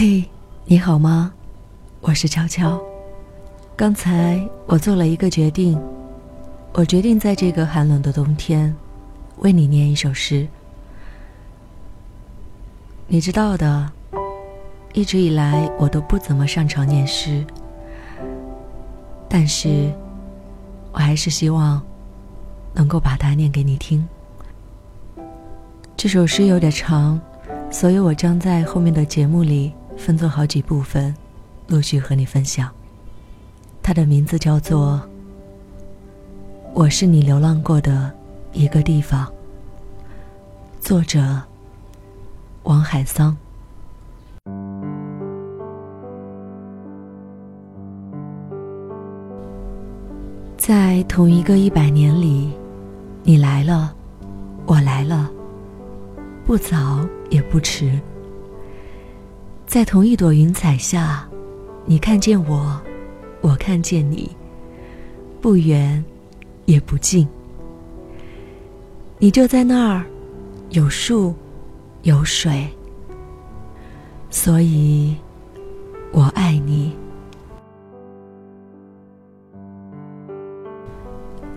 [0.00, 0.24] 嘿，
[0.64, 1.32] 你好吗？
[2.02, 2.80] 我是悄悄。
[3.74, 5.76] 刚才我做了一个决定，
[6.72, 8.72] 我决定在这个寒冷的冬天，
[9.38, 10.46] 为你念一首诗。
[13.08, 13.90] 你知道的，
[14.92, 17.44] 一直以来我都不怎么擅长念诗，
[19.28, 19.92] 但是
[20.92, 21.82] 我还是希望
[22.72, 24.06] 能够把它念给你听。
[25.96, 27.20] 这首诗有点长，
[27.68, 31.14] 所以我将在后面的节目里分作好几部分，
[31.66, 32.70] 陆续和你分享。
[33.82, 35.02] 它的名字叫做
[36.72, 38.10] 《我是你流浪过的
[38.52, 39.26] 一个地方》，
[40.80, 41.42] 作者
[42.62, 43.36] 王海桑。
[50.56, 52.52] 在同一个一百年里，
[53.24, 53.94] 你来了，
[54.64, 55.28] 我来了。
[56.46, 58.00] 不早也不迟，
[59.68, 61.28] 在同一朵云彩下，
[61.84, 62.80] 你看见我，
[63.42, 64.34] 我看见你，
[65.42, 66.02] 不远
[66.64, 67.28] 也不近。
[69.18, 70.06] 你就在那儿，
[70.70, 71.34] 有树，
[72.00, 72.66] 有水，
[74.30, 75.14] 所以
[76.12, 76.96] 我爱你。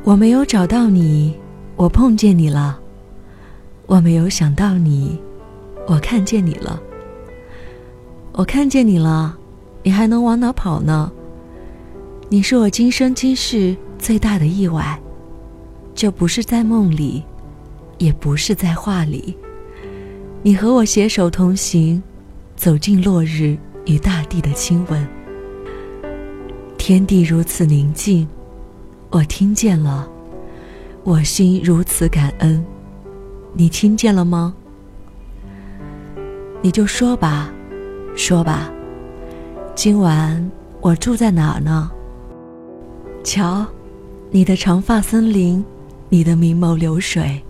[0.03, 1.33] 我没有找到你，
[1.77, 2.77] 我碰见你了。
[3.85, 5.17] 我没有想到你，
[5.87, 6.77] 我看见你了。
[8.41, 9.37] 我看见你了，
[9.83, 11.11] 你还能往哪跑呢？
[12.27, 14.99] 你是我今生今世最大的意外，
[15.93, 17.23] 这不是在梦里，
[17.99, 19.37] 也不是在画里。
[20.41, 22.01] 你和我携手同行，
[22.55, 25.07] 走进落日与大地的亲吻。
[26.79, 28.27] 天地如此宁静，
[29.11, 30.09] 我听见了，
[31.03, 32.65] 我心如此感恩。
[33.53, 34.55] 你听见了吗？
[36.63, 37.53] 你就说吧，
[38.15, 38.69] 说吧。
[39.73, 41.89] 今晚我住在哪儿呢？
[43.23, 43.65] 瞧，
[44.29, 45.63] 你的长发森林，
[46.09, 47.41] 你的明眸流水，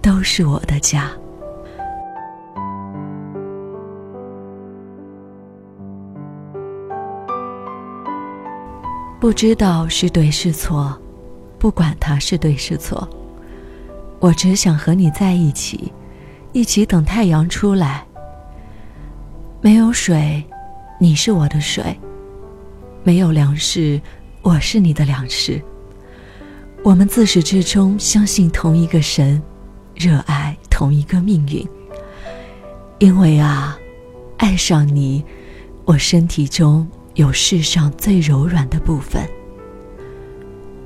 [0.00, 1.10] 都是我的家。
[9.20, 10.96] 不知道是对是错，
[11.58, 13.06] 不管它是对是错。
[14.20, 15.92] 我只想和你在一起，
[16.52, 18.06] 一起等太阳出来。
[19.60, 20.44] 没有水，
[21.00, 21.84] 你是我的水；
[23.02, 24.00] 没有粮食，
[24.40, 25.60] 我是你的粮食。
[26.84, 29.42] 我们自始至终相信同一个神，
[29.96, 31.66] 热爱同一个命运。
[33.00, 33.76] 因为啊，
[34.36, 35.24] 爱上你，
[35.84, 39.28] 我身体中有世上最柔软的部分。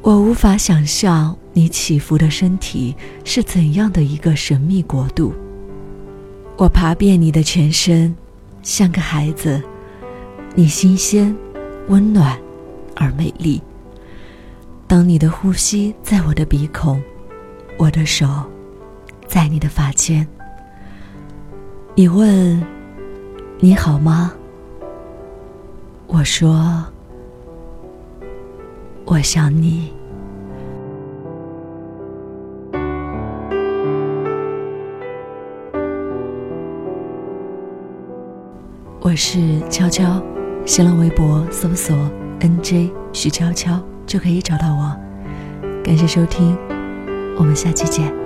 [0.00, 5.34] 我无法想象你起伏的身体是怎样的一个神秘国度。
[6.56, 8.16] 我爬遍你的全身，
[8.62, 9.60] 像个孩子，
[10.54, 11.36] 你新鲜、
[11.88, 12.38] 温暖
[12.94, 13.60] 而美丽。
[14.86, 17.02] 当你的呼吸在我的鼻孔，
[17.76, 18.26] 我的手
[19.26, 20.26] 在你的发间。
[21.94, 22.62] 你问
[23.58, 24.32] ：“你好吗？”
[26.06, 26.84] 我说。
[29.04, 29.92] 我想你。
[39.04, 40.22] 我是悄悄，
[40.64, 42.08] 新浪微博搜索
[42.38, 44.96] “nj 徐悄悄”就可以找到我。
[45.82, 46.56] 感谢收听，
[47.36, 48.21] 我们下期见。